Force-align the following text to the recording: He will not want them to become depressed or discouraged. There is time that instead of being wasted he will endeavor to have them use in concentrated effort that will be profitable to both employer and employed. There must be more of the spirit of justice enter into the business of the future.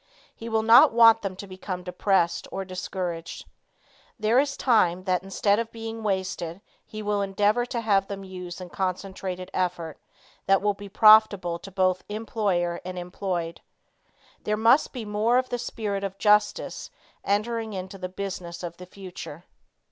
He 0.33 0.49
will 0.49 0.63
not 0.63 0.91
want 0.93 1.21
them 1.21 1.35
to 1.35 1.45
become 1.45 1.83
depressed 1.83 2.47
or 2.51 2.65
discouraged. 2.65 3.45
There 4.19 4.39
is 4.39 4.57
time 4.57 5.03
that 5.03 5.21
instead 5.21 5.59
of 5.59 5.71
being 5.71 6.01
wasted 6.01 6.59
he 6.83 7.03
will 7.03 7.21
endeavor 7.21 7.67
to 7.67 7.81
have 7.81 8.07
them 8.07 8.23
use 8.23 8.59
in 8.59 8.71
concentrated 8.71 9.51
effort 9.53 9.99
that 10.47 10.59
will 10.59 10.73
be 10.73 10.89
profitable 10.89 11.59
to 11.59 11.69
both 11.69 12.03
employer 12.09 12.81
and 12.83 12.97
employed. 12.97 13.61
There 14.43 14.57
must 14.57 14.91
be 14.91 15.05
more 15.05 15.37
of 15.37 15.49
the 15.49 15.59
spirit 15.59 16.03
of 16.03 16.17
justice 16.17 16.89
enter 17.23 17.59
into 17.59 17.99
the 17.99 18.09
business 18.09 18.63
of 18.63 18.77
the 18.77 18.87
future. 18.87 19.45